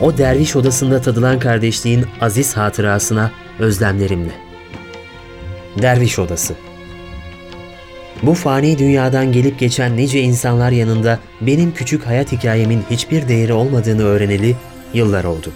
[0.00, 4.32] O derviş odasında tadılan kardeşliğin aziz hatırasına özlemlerimle.
[5.82, 6.54] Derviş Odası
[8.22, 14.02] Bu fani dünyadan gelip geçen nice insanlar yanında benim küçük hayat hikayemin hiçbir değeri olmadığını
[14.04, 14.56] öğreneli
[14.94, 15.52] yıllar oldu.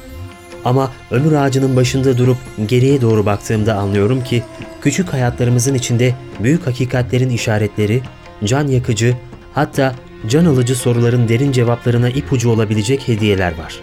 [0.69, 2.37] Ama ömür ağacının başında durup
[2.67, 4.43] geriye doğru baktığımda anlıyorum ki
[4.83, 8.01] küçük hayatlarımızın içinde büyük hakikatlerin işaretleri,
[8.45, 9.17] can yakıcı,
[9.53, 9.95] hatta
[10.29, 13.81] can alıcı soruların derin cevaplarına ipucu olabilecek hediyeler var.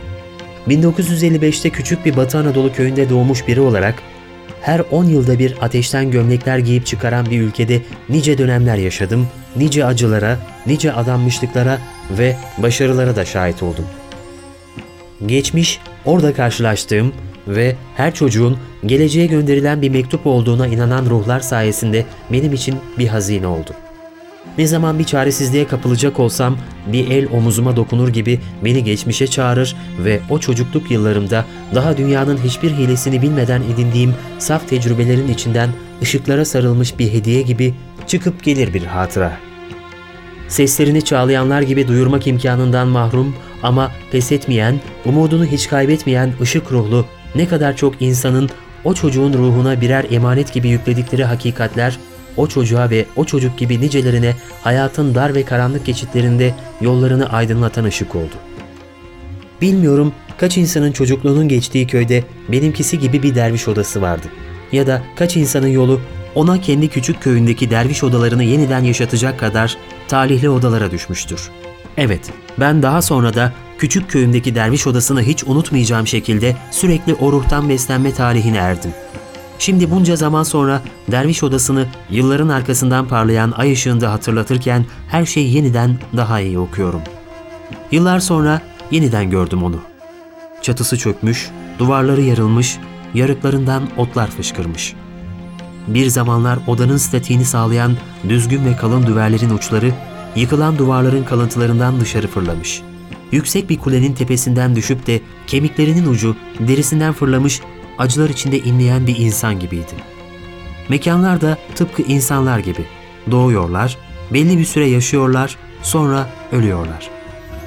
[0.68, 3.96] 1955'te küçük bir Batı Anadolu köyünde doğmuş biri olarak
[4.62, 10.38] her 10 yılda bir ateşten gömlekler giyip çıkaran bir ülkede nice dönemler yaşadım, nice acılara,
[10.68, 11.80] nice adanmışlıklara
[12.12, 13.86] ve başarılara da şahit oldum.
[15.26, 17.14] Geçmiş, orada karşılaştığım
[17.48, 23.48] ve her çocuğun geleceğe gönderilen bir mektup olduğuna inanan ruhlar sayesinde benim için bir hazine
[23.48, 23.72] oldu.
[24.58, 30.20] Ne zaman bir çaresizliğe kapılacak olsam bir el omuzuma dokunur gibi beni geçmişe çağırır ve
[30.30, 35.70] o çocukluk yıllarımda daha dünyanın hiçbir hilesini bilmeden edindiğim saf tecrübelerin içinden
[36.02, 37.74] ışıklara sarılmış bir hediye gibi
[38.08, 39.38] çıkıp gelir bir hatıra.
[40.48, 47.48] Seslerini çağlayanlar gibi duyurmak imkanından mahrum ama pes etmeyen, umudunu hiç kaybetmeyen ışık ruhlu ne
[47.48, 48.50] kadar çok insanın
[48.84, 52.00] o çocuğun ruhuna birer emanet gibi yükledikleri hakikatler
[52.38, 58.16] o çocuğa ve o çocuk gibi nicelerine hayatın dar ve karanlık geçitlerinde yollarını aydınlatan ışık
[58.16, 58.36] oldu.
[59.62, 64.28] Bilmiyorum kaç insanın çocukluğunun geçtiği köyde benimkisi gibi bir derviş odası vardı.
[64.72, 66.02] Ya da kaç insanın yolu
[66.36, 71.52] ona kendi küçük köyündeki derviş odalarını yeniden yaşatacak kadar talihli odalara düşmüştür.
[71.98, 77.70] Evet, ben daha sonra da küçük köyümdeki derviş odasını hiç unutmayacağım şekilde sürekli o ruhtan
[77.70, 78.92] beslenme tarihine erdim.
[79.60, 85.98] Şimdi bunca zaman sonra derviş odasını yılların arkasından parlayan ay ışığında hatırlatırken her şeyi yeniden
[86.18, 87.02] daha iyi okuyorum.
[87.92, 88.62] Yıllar sonra
[88.92, 89.80] yeniden gördüm onu.
[90.62, 91.50] Çatısı çökmüş,
[91.80, 92.78] duvarları yarılmış,
[93.14, 94.94] yarıklarından otlar fışkırmış.
[95.88, 97.98] Bir zamanlar odanın statiğini sağlayan
[98.30, 99.92] düzgün ve kalın düverlerin uçları
[100.36, 102.82] yıkılan duvarların kalıntılarından dışarı fırlamış.
[103.32, 107.62] Yüksek bir kulenin tepesinden düşüp de kemiklerinin ucu derisinden fırlamış
[107.98, 109.94] acılar içinde inleyen bir insan gibiydi.
[110.90, 112.86] Mekanlar da tıpkı insanlar gibi
[113.32, 113.98] doğuyorlar,
[114.34, 117.10] belli bir süre yaşıyorlar, sonra ölüyorlar.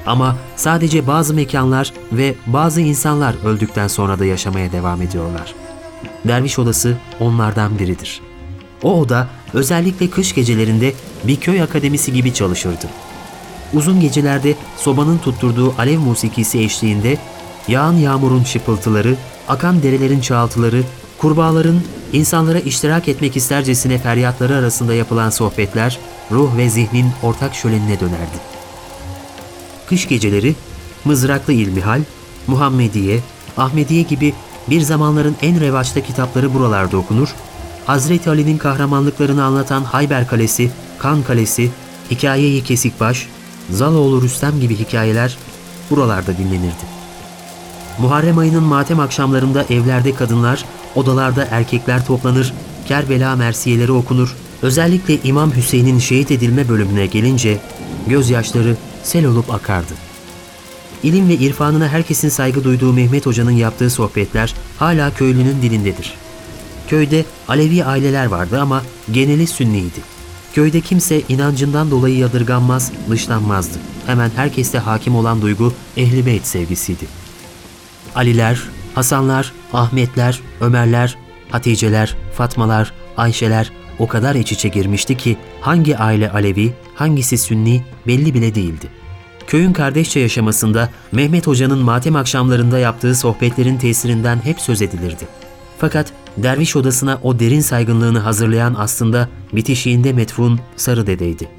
[0.05, 5.55] Ama sadece bazı mekanlar ve bazı insanlar öldükten sonra da yaşamaya devam ediyorlar.
[6.27, 8.28] Derviş odası onlardan biridir.
[8.83, 12.85] O oda özellikle kış gecelerinde bir köy akademisi gibi çalışırdı.
[13.73, 17.17] Uzun gecelerde sobanın tutturduğu alev musikisi eşliğinde
[17.67, 19.15] yağan yağmurun şıpıltıları
[19.47, 20.83] akan derelerin çağaltıları,
[21.17, 21.81] kurbağaların
[22.13, 25.99] insanlara iştirak etmek istercesine feryatları arasında yapılan sohbetler
[26.31, 28.37] ruh ve zihnin ortak şölenine dönerdi.
[29.89, 30.55] Kış geceleri
[31.05, 32.01] Mızraklı İlmihal,
[32.47, 33.19] Muhammediye,
[33.57, 34.33] Ahmediye gibi
[34.69, 37.35] bir zamanların en revaçta kitapları buralarda okunur,
[37.89, 41.71] Hazreti Ali'nin kahramanlıklarını anlatan Hayber Kalesi, Kan Kalesi,
[42.11, 43.27] Hikayeyi Kesikbaş,
[43.69, 45.37] Zaloğlu Rüstem gibi hikayeler
[45.89, 46.85] buralarda dinlenirdi.
[47.99, 52.53] Muharrem ayının matem akşamlarında evlerde kadınlar, odalarda erkekler toplanır,
[52.87, 54.35] Kerbela mersiyeleri okunur.
[54.61, 57.57] Özellikle İmam Hüseyin'in şehit edilme bölümüne gelince
[58.07, 59.93] gözyaşları sel olup akardı.
[61.03, 66.13] İlim ve irfanına herkesin saygı duyduğu Mehmet Hoca'nın yaptığı sohbetler hala köylünün dilindedir.
[66.89, 69.99] Köyde Alevi aileler vardı ama geneli Sünniydi.
[70.53, 73.77] Köyde kimse inancından dolayı yadırganmaz, dışlanmazdı.
[74.05, 77.05] Hemen herkeste hakim olan duygu Ehl-i Beyt sevgisiydi.
[78.15, 78.59] Aliler,
[78.95, 81.17] Hasanlar, Ahmetler, Ömerler,
[81.51, 88.33] Haticeler, Fatmalar, Ayşeler o kadar iç içe girmişti ki hangi aile Alevi, hangisi Sünni belli
[88.33, 88.87] bile değildi.
[89.47, 95.27] Köyün kardeşçe yaşamasında Mehmet Hoca'nın matem akşamlarında yaptığı sohbetlerin tesirinden hep söz edilirdi.
[95.77, 101.58] Fakat derviş odasına o derin saygınlığını hazırlayan aslında bitişiğinde metfun Sarı Dede'ydi.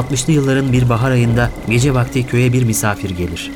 [0.00, 3.50] 60'lı yılların bir bahar ayında gece vakti köye bir misafir gelir.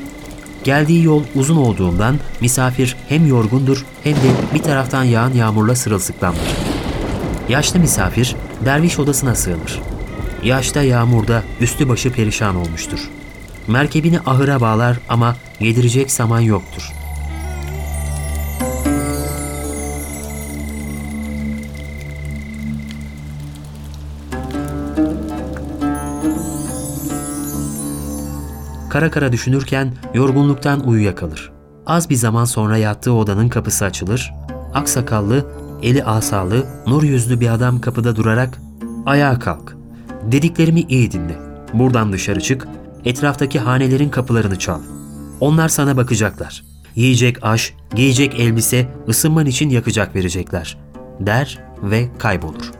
[0.63, 6.41] Geldiği yol uzun olduğundan misafir hem yorgundur hem de bir taraftan yağan yağmurla sırılsıklamdır.
[7.49, 9.81] Yaşlı misafir derviş odasına sığınır.
[10.43, 12.99] Yaşta yağmurda üstü başı perişan olmuştur.
[13.67, 17.04] merkebini ahıra bağlar ama yedirecek saman yoktur.
[28.95, 31.51] Kara kara düşünürken yorgunluktan uyuyakalır.
[31.85, 34.33] Az bir zaman sonra yattığı odanın kapısı açılır.
[34.73, 35.45] Aksakallı,
[35.81, 38.61] eli asalı, nur yüzlü bir adam kapıda durarak
[39.05, 39.77] ''Ayağa kalk.
[40.31, 41.37] Dediklerimi iyi dinle.
[41.73, 42.67] Buradan dışarı çık.
[43.05, 44.81] Etraftaki hanelerin kapılarını çal.
[45.39, 46.63] Onlar sana bakacaklar.
[46.95, 50.77] Yiyecek aş, giyecek elbise, ısınman için yakacak verecekler.''
[51.19, 52.71] der ve kaybolur.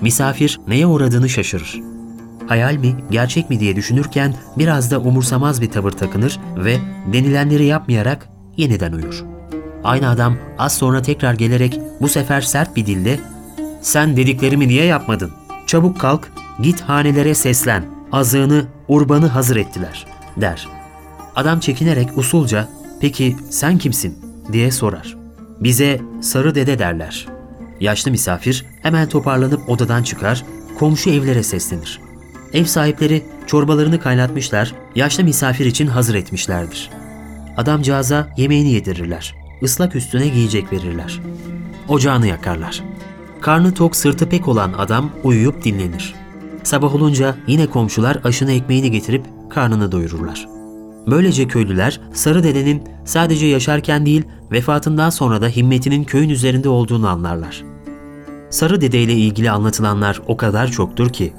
[0.00, 1.91] Misafir neye uğradığını şaşırır.
[2.46, 6.76] Hayal mi, gerçek mi diye düşünürken biraz da umursamaz bir tavır takınır ve
[7.12, 9.24] denilenleri yapmayarak yeniden uyur.
[9.84, 13.20] Aynı adam az sonra tekrar gelerek bu sefer sert bir dille
[13.82, 15.30] ''Sen dediklerimi niye yapmadın?
[15.66, 20.06] Çabuk kalk, git hanelere seslen, azığını, urbanı hazır ettiler.''
[20.36, 20.68] der.
[21.36, 22.68] Adam çekinerek usulca
[23.00, 24.18] ''Peki sen kimsin?''
[24.52, 25.16] diye sorar.
[25.60, 27.26] ''Bize sarı dede derler.''
[27.80, 30.44] Yaşlı misafir hemen toparlanıp odadan çıkar,
[30.78, 32.00] komşu evlere seslenir.
[32.52, 36.90] Ev sahipleri çorbalarını kaynatmışlar, yaşlı misafir için hazır etmişlerdir.
[37.56, 39.34] Adamcağıza yemeğini yedirirler.
[39.62, 41.20] Islak üstüne giyecek verirler.
[41.88, 42.82] Ocağını yakarlar.
[43.40, 46.14] Karnı tok sırtı pek olan adam uyuyup dinlenir.
[46.62, 50.48] Sabah olunca yine komşular aşını ekmeğini getirip karnını doyururlar.
[51.06, 57.64] Böylece köylüler Sarı Dede'nin sadece yaşarken değil vefatından sonra da himmetinin köyün üzerinde olduğunu anlarlar.
[58.50, 61.32] Sarı Dede ile ilgili anlatılanlar o kadar çoktur ki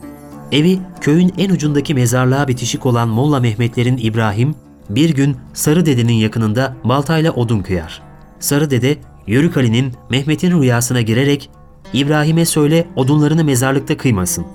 [0.54, 4.56] Evi köyün en ucundaki mezarlığa bitişik olan Molla Mehmetlerin İbrahim
[4.90, 8.02] bir gün Sarı Dede'nin yakınında baltayla odun kıyar.
[8.40, 8.98] Sarı Dede
[9.28, 11.50] Yörük Ali'nin Mehmet'in rüyasına girerek
[11.94, 14.46] İbrahim'e söyle odunlarını mezarlıkta kıymasın.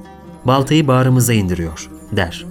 [0.45, 2.47] Baltayı bağrımıza indiriyor der.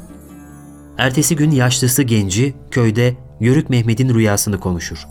[0.97, 5.07] Ertesi gün yaşlısı genci köyde Yörük Mehmet'in rüyasını konuşur.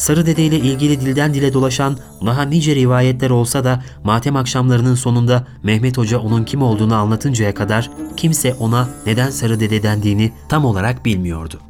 [0.00, 5.46] Sarı Dede ile ilgili dilden dile dolaşan daha nice rivayetler olsa da matem akşamlarının sonunda
[5.62, 11.04] Mehmet Hoca onun kim olduğunu anlatıncaya kadar kimse ona neden Sarı Dede dendiğini tam olarak
[11.04, 11.60] bilmiyordu.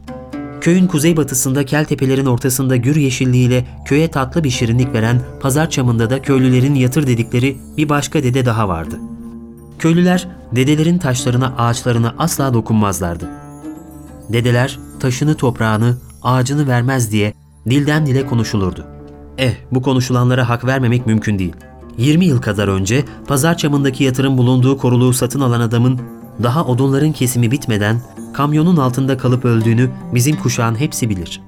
[0.60, 6.22] Köyün kuzeybatısında kel tepelerin ortasında gür yeşilliğiyle köye tatlı bir şirinlik veren pazar çamında da
[6.22, 9.00] köylülerin yatır dedikleri bir başka dede daha vardı.
[9.78, 13.28] Köylüler dedelerin taşlarına ağaçlarına asla dokunmazlardı.
[14.28, 18.86] Dedeler taşını toprağını ağacını vermez diye dilden dile konuşulurdu.
[19.38, 21.56] Eh bu konuşulanlara hak vermemek mümkün değil.
[21.98, 26.00] 20 yıl kadar önce pazar çamındaki yatırım bulunduğu koruluğu satın alan adamın
[26.42, 28.00] daha odunların kesimi bitmeden
[28.34, 31.40] kamyonun altında kalıp öldüğünü bizim kuşağın hepsi bilir.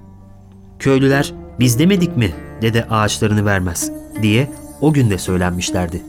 [0.78, 2.32] Köylüler biz demedik mi
[2.62, 3.90] dede ağaçlarını vermez
[4.22, 4.50] diye
[4.80, 6.02] o gün de söylenmişlerdi.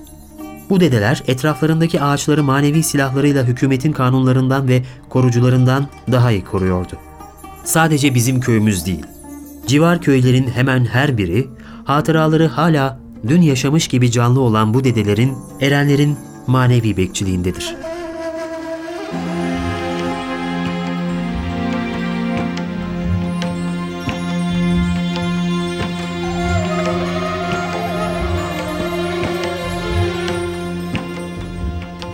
[0.69, 6.94] Bu dedeler etraflarındaki ağaçları manevi silahlarıyla hükümetin kanunlarından ve korucularından daha iyi koruyordu.
[7.63, 9.06] Sadece bizim köyümüz değil,
[9.68, 11.48] Civar köylerin hemen her biri
[11.86, 16.18] hatıraları hala dün yaşamış gibi canlı olan bu dedelerin, erenlerin
[16.48, 17.75] manevi bekçiliğindedir.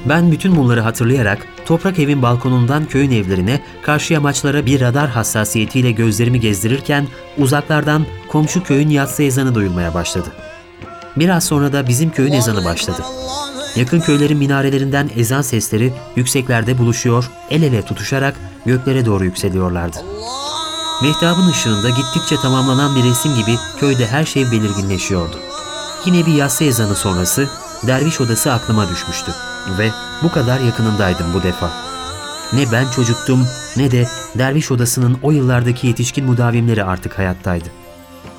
[0.10, 6.40] Ben bütün bunları hatırlayarak toprak evin balkonundan köyün evlerine, karşı yamaçlara bir radar hassasiyetiyle gözlerimi
[6.40, 10.32] gezdirirken uzaklardan komşu köyün yatsı ezanı duyulmaya başladı.
[11.16, 13.02] Biraz sonra da bizim köyün ezanı başladı.
[13.76, 18.36] Yakın köylerin minarelerinden ezan sesleri yükseklerde buluşuyor, el ele tutuşarak
[18.66, 19.98] göklere doğru yükseliyorlardı.
[21.02, 25.40] Mehtabın ışığında gittikçe tamamlanan bir resim gibi köyde her şey belirginleşiyordu.
[26.06, 27.50] Yine bir yatsı ezanı sonrası
[27.88, 29.32] derviş odası aklıma düşmüştü
[29.78, 29.92] ve
[30.24, 31.70] bu kadar yakınındaydım bu defa.
[32.54, 33.48] Ne ben çocuktum
[33.78, 34.08] ne de
[34.38, 37.70] derviş odasının o yıllardaki yetişkin mudavimleri artık hayattaydı.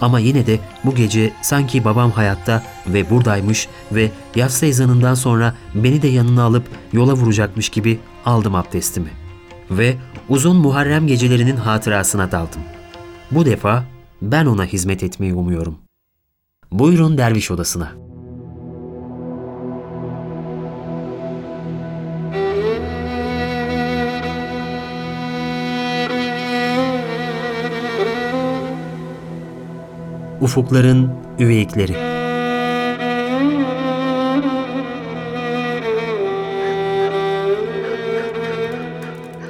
[0.00, 6.02] Ama yine de bu gece sanki babam hayatta ve buradaymış ve yatsı ezanından sonra beni
[6.02, 9.10] de yanına alıp yola vuracakmış gibi aldım abdestimi.
[9.70, 9.96] Ve
[10.28, 12.60] uzun Muharrem gecelerinin hatırasına daldım.
[13.30, 13.84] Bu defa
[14.22, 15.78] ben ona hizmet etmeyi umuyorum.
[16.72, 18.09] Buyurun derviş odasına.''
[30.40, 31.92] Ufukların üveyikleri.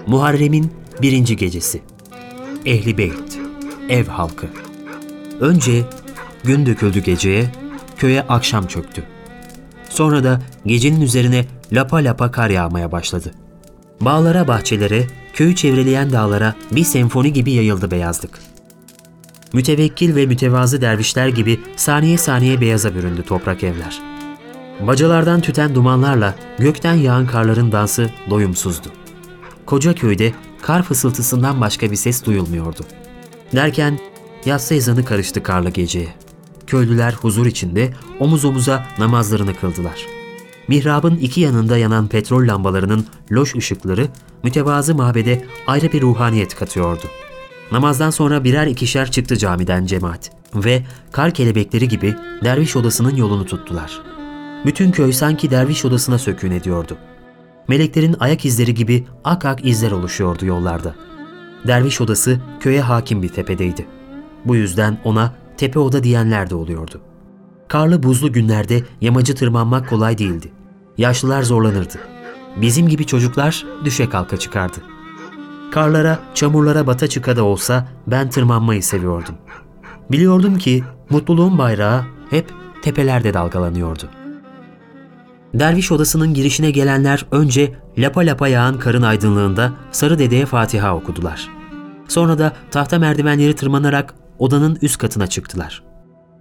[0.07, 1.83] Muharrem'in birinci gecesi.
[2.67, 3.39] Ehli Beyt,
[3.89, 4.47] ev halkı.
[5.41, 5.83] Önce
[6.45, 7.47] gün döküldü geceye,
[7.97, 9.03] köye akşam çöktü.
[9.89, 13.35] Sonra da gecenin üzerine lapa lapa kar yağmaya başladı.
[14.01, 18.50] Bağlara bahçelere, köyü çevreleyen dağlara bir senfoni gibi yayıldı beyazlık.
[19.53, 24.01] Mütevekkil ve mütevazı dervişler gibi saniye saniye beyaza büründü toprak evler.
[24.81, 28.89] Bacalardan tüten dumanlarla gökten yağan karların dansı doyumsuzdu.
[29.67, 32.81] Koca köyde kar fısıltısından başka bir ses duyulmuyordu.
[33.55, 33.99] Derken
[34.45, 36.15] yatsı ezanı karıştı karlı geceye.
[36.67, 37.91] Köylüler huzur içinde
[38.21, 40.07] omuz omuza namazlarını kıldılar.
[40.69, 44.09] Mihrabın iki yanında yanan petrol lambalarının loş ışıkları
[44.43, 47.05] mütevazı mabede ayrı bir ruhaniyet katıyordu.
[47.73, 54.03] Namazdan sonra birer ikişer çıktı camiden cemaat ve kar kelebekleri gibi derviş odasının yolunu tuttular.
[54.65, 56.97] Bütün köy sanki derviş odasına sökün ediyordu.
[57.69, 60.95] Meleklerin ayak izleri gibi ak ak izler oluşuyordu yollarda.
[61.67, 63.87] Derviş odası köye hakim bir tepedeydi.
[64.45, 67.01] Bu yüzden ona tepe oda diyenler de oluyordu.
[67.69, 70.53] Karlı buzlu günlerde yamacı tırmanmak kolay değildi.
[70.99, 71.99] Yaşlılar zorlanırdı.
[72.61, 74.79] Bizim gibi çocuklar düşe kalka çıkardı.
[75.71, 79.35] Karlara, çamurlara bata çıka da olsa ben tırmanmayı seviyordum.
[80.11, 82.51] Biliyordum ki mutluluğun bayrağı hep
[82.83, 84.05] tepelerde dalgalanıyordu.
[85.55, 91.49] Derviş odasının girişine gelenler önce lapa lapa yağan karın aydınlığında Sarı Dede'ye Fatiha okudular.
[92.09, 95.83] Sonra da tahta merdivenleri tırmanarak odanın üst katına çıktılar.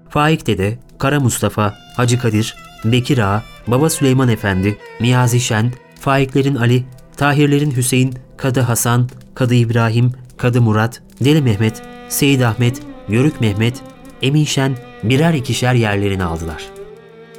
[0.10, 2.56] Faik Dede, Kara Mustafa, Hacı Kadir,
[2.86, 6.86] Bekir Ağa, Baba Süleyman Efendi, Niyazi Şen, Faiklerin Ali,
[7.18, 13.82] Tahirlerin Hüseyin, Kadı Hasan, Kadı İbrahim, Kadı Murat, Deli Mehmet, Seyit Ahmet, Yörük Mehmet,
[14.22, 16.70] Emin Şen birer ikişer yerlerini aldılar.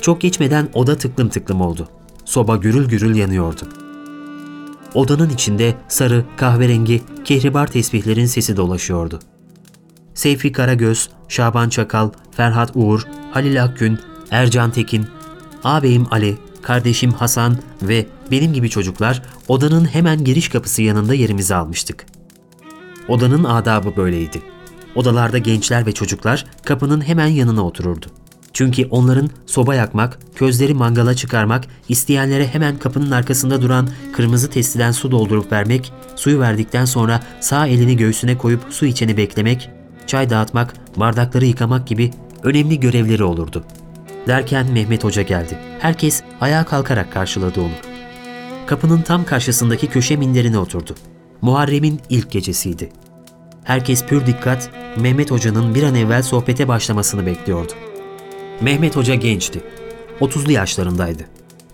[0.01, 1.89] Çok geçmeden oda tıklım tıklım oldu.
[2.25, 3.69] Soba gürül gürül yanıyordu.
[4.95, 9.21] Odanın içinde sarı, kahverengi, kehribar tesbihlerin sesi dolaşıyordu.
[10.15, 13.99] Seyfi Karagöz, Şaban Çakal, Ferhat Uğur, Halil Akgün,
[14.31, 15.07] Ercan Tekin,
[15.65, 22.07] ağabeyim Ali, kardeşim Hasan ve benim gibi çocuklar odanın hemen giriş kapısı yanında yerimizi almıştık.
[23.09, 24.43] Odanın adabı böyleydi.
[24.95, 28.07] Odalarda gençler ve çocuklar kapının hemen yanına otururdu.
[28.53, 35.11] Çünkü onların soba yakmak, közleri mangala çıkarmak, isteyenlere hemen kapının arkasında duran kırmızı testiden su
[35.11, 39.71] doldurup vermek, suyu verdikten sonra sağ elini göğsüne koyup su içeni beklemek,
[40.07, 42.11] çay dağıtmak, bardakları yıkamak gibi
[42.43, 43.65] önemli görevleri olurdu.
[44.27, 45.59] Derken Mehmet Hoca geldi.
[45.79, 47.73] Herkes ayağa kalkarak karşıladı onu.
[48.67, 50.95] Kapının tam karşısındaki köşe minderine oturdu.
[51.43, 52.93] Muharrem'in ilk gecesiydi.
[53.65, 57.73] Herkes pür dikkat Mehmet Hoca'nın bir an evvel sohbete başlamasını bekliyordu.
[58.61, 59.61] Mehmet Hoca gençti.
[60.21, 61.23] 30'lu yaşlarındaydı.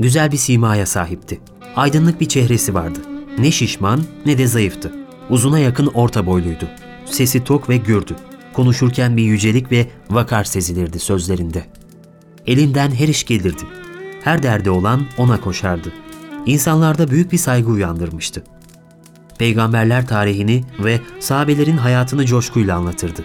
[0.00, 1.40] Güzel bir simaya sahipti.
[1.76, 2.98] Aydınlık bir çehresi vardı.
[3.38, 4.92] Ne şişman ne de zayıftı.
[5.30, 6.68] Uzuna yakın orta boyluydu.
[7.06, 8.16] Sesi tok ve gürdü.
[8.52, 11.64] Konuşurken bir yücelik ve vakar sezilirdi sözlerinde.
[12.46, 13.62] Elinden her iş gelirdi.
[14.22, 15.92] Her derdi olan ona koşardı.
[16.46, 18.44] İnsanlarda büyük bir saygı uyandırmıştı.
[19.38, 23.24] Peygamberler tarihini ve sahabelerin hayatını coşkuyla anlatırdı.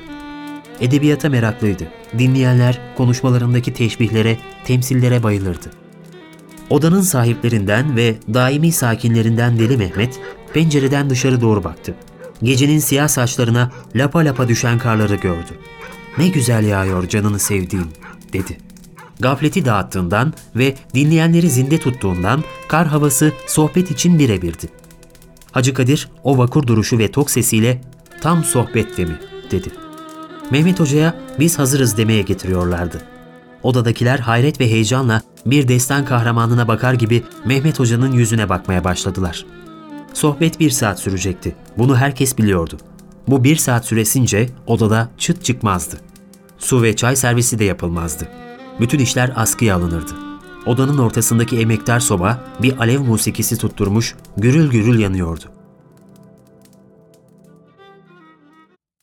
[0.80, 1.88] Edebiyata meraklıydı.
[2.18, 5.72] Dinleyenler konuşmalarındaki teşbihlere, temsillere bayılırdı.
[6.70, 10.20] Odanın sahiplerinden ve daimi sakinlerinden Deli Mehmet
[10.54, 11.96] pencereden dışarı doğru baktı.
[12.44, 15.52] Gecenin siyah saçlarına lapa lapa düşen karları gördü.
[16.18, 17.88] Ne güzel yağıyor canını sevdiğim
[18.34, 18.71] dedi.
[19.22, 24.70] Gafleti dağıttığından ve dinleyenleri zinde tuttuğundan kar havası sohbet için birebirdi.
[25.52, 27.82] Hacı Kadir o vakur duruşu ve tok sesiyle
[28.22, 29.20] tam sohbet mi
[29.52, 29.70] dedi.
[30.52, 33.02] Mehmet Hoca'ya biz hazırız demeye getiriyorlardı.
[33.64, 39.46] Odadakiler hayret ve heyecanla bir destan kahramanına bakar gibi Mehmet Hoca'nın yüzüne bakmaya başladılar.
[40.14, 41.56] Sohbet bir saat sürecekti.
[41.78, 42.78] Bunu herkes biliyordu.
[43.28, 45.98] Bu bir saat süresince odada çıt çıkmazdı.
[46.58, 48.41] Su ve çay servisi de yapılmazdı.
[48.80, 50.12] Bütün işler askıya alınırdı.
[50.66, 55.61] Odanın ortasındaki emektar soba bir alev musikisi tutturmuş, gürül gürül yanıyordu.